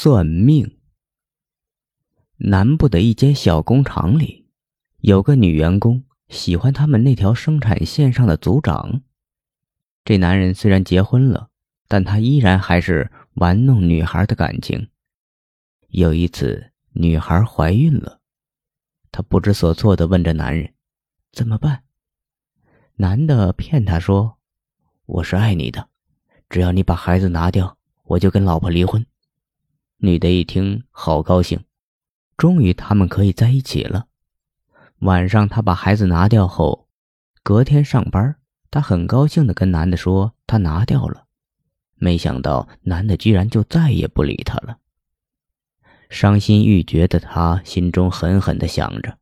[0.00, 0.78] 算命。
[2.36, 4.46] 南部的一间小工厂里，
[4.98, 9.02] 有个女员工喜欢他们那条生产线上的组长。
[10.04, 11.48] 这男人虽然结婚了，
[11.88, 14.88] 但他依然还是玩弄女孩的感情。
[15.88, 18.20] 有一次，女孩怀孕了，
[19.10, 20.74] 他不知所措的问着男人
[21.34, 21.82] ：“怎么办？”
[22.94, 24.38] 男的骗他说
[25.06, 25.88] ：“我是爱你的，
[26.48, 27.76] 只要你把孩子拿掉。”
[28.06, 29.04] 我就跟老婆离婚。
[30.00, 31.64] 女的一听，好高兴，
[32.36, 34.06] 终于他们可以在一起了。
[35.00, 36.88] 晚上，她把孩子拿掉后，
[37.42, 38.36] 隔天上班，
[38.70, 41.26] 她很高兴的跟男的说她拿掉了。
[41.96, 44.78] 没想到，男的居然就再也不理她了。
[46.10, 49.18] 伤心欲绝的她心中狠狠的想着：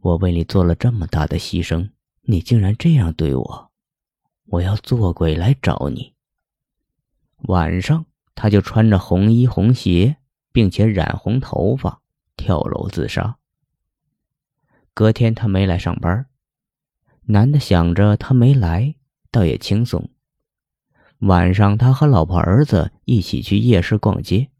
[0.00, 1.88] 我为你做了这么大的牺牲，
[2.20, 3.70] 你竟然这样对我，
[4.44, 6.12] 我要做鬼来找你。
[7.44, 8.04] 晚上，
[8.34, 10.16] 他就穿着红衣红鞋，
[10.52, 12.00] 并且染红头发，
[12.36, 13.36] 跳楼自杀。
[14.94, 16.26] 隔天他没来上班，
[17.26, 18.94] 男的想着他没来，
[19.30, 20.10] 倒也轻松。
[21.20, 24.50] 晚上，他和老婆儿子一起去夜市逛街，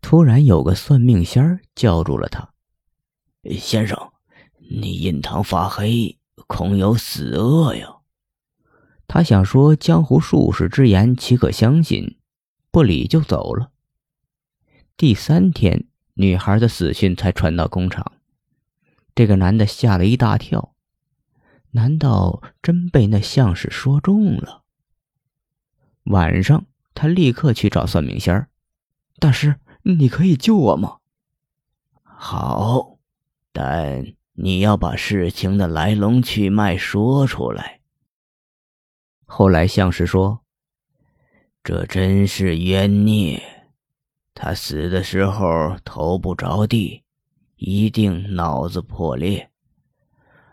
[0.00, 2.54] 突然有个算命仙儿叫住了他
[3.58, 4.12] ：“先生，
[4.70, 7.96] 你印堂发黑，恐有死厄呀。”
[9.06, 12.16] 他想说江湖术士之言，岂可相信？
[12.72, 13.70] 不理就走了。
[14.96, 18.12] 第三天，女孩的死讯才传到工厂，
[19.14, 20.74] 这个男的吓了一大跳。
[21.72, 24.64] 难道真被那相士说中了？
[26.04, 28.48] 晚上，他立刻去找算命仙儿
[29.20, 30.98] ：“大师，你可以救我吗
[32.02, 32.98] ？”“好，
[33.52, 37.80] 但你要把事情的来龙去脉说出来。”
[39.24, 40.42] 后来相士说
[41.64, 43.40] ：“这真是冤孽，
[44.34, 47.04] 他死的时候头不着地，
[47.54, 49.48] 一定脑子破裂，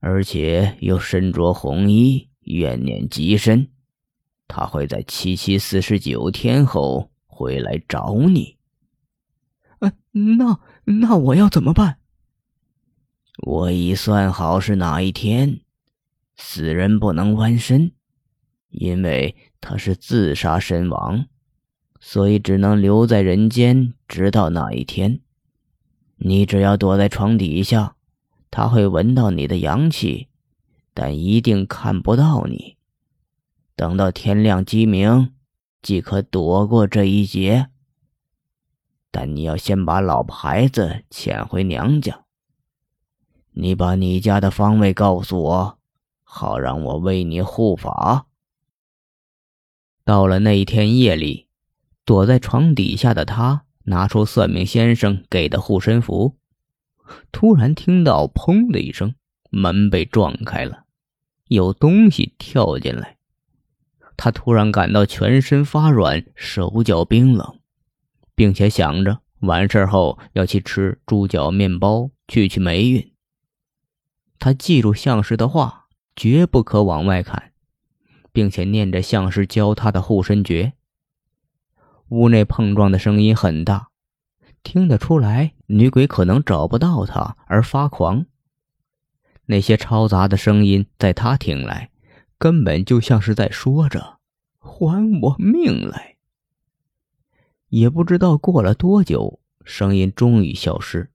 [0.00, 3.68] 而且又身着红衣，怨念极深。
[4.48, 8.56] 他会在七七四十九天后回来找你。
[9.80, 11.98] 呃，那那我要怎么办？
[13.42, 15.60] 我已算好是哪一天，
[16.34, 17.92] 死人不能弯身。”
[18.74, 21.26] 因为他是自杀身亡，
[22.00, 25.20] 所以只能留在人间，直到那一天。
[26.16, 27.96] 你只要躲在床底下，
[28.50, 30.28] 他会闻到你的阳气，
[30.92, 32.76] 但一定看不到你。
[33.76, 35.32] 等到天亮鸡鸣，
[35.82, 37.68] 即可躲过这一劫。
[39.10, 42.24] 但你要先把老婆孩子遣回娘家。
[43.52, 45.78] 你把你家的方位告诉我，
[46.22, 48.26] 好让我为你护法。
[50.04, 51.48] 到了那一天夜里，
[52.04, 56.36] 躲在床底下的他拿出算命先生给的护身符，
[57.32, 59.14] 突然听到“砰”的一声，
[59.50, 60.84] 门被撞开了，
[61.48, 63.16] 有东西跳进来。
[64.16, 67.58] 他突然感到全身发软，手脚冰冷，
[68.34, 73.12] 并且想着完事后要去吃猪脚面包去去霉运。
[74.38, 77.53] 他记住相士的话，绝不可往外看。
[78.34, 80.74] 并且念着相师教他的护身诀。
[82.08, 83.88] 屋内碰撞的声音很大，
[84.62, 88.26] 听得出来女鬼可能找不到他而发狂。
[89.46, 91.90] 那些嘈杂的声音在他听来，
[92.36, 94.18] 根本就像是在说着
[94.58, 96.16] “还我命来”。
[97.70, 101.10] 也不知道过了多久，声音终于消失，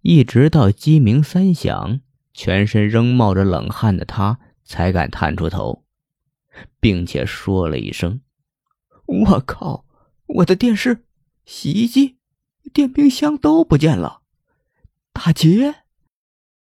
[0.00, 2.00] 一直到鸡鸣三响，
[2.32, 5.83] 全身仍冒着冷汗的他才敢探出头。
[6.80, 8.20] 并且说了一声
[9.06, 9.84] ：“我靠！
[10.26, 11.04] 我的电视、
[11.44, 12.16] 洗衣机、
[12.72, 14.22] 电冰箱都不见了，
[15.12, 15.82] 打劫。”